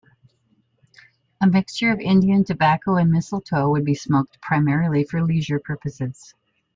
A 1.41 1.45
mixture 1.45 1.91
of 1.91 1.99
Indian 1.99 2.43
tobacco 2.43 2.95
and 2.95 3.11
mistletoe 3.11 3.69
would 3.69 3.85
be 3.85 3.93
smoked 3.93 4.41
primarily 4.41 5.03
for 5.03 5.23
leisure 5.23 5.59
purposes. 5.59 6.33